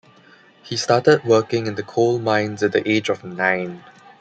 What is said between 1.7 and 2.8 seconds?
the coal mines at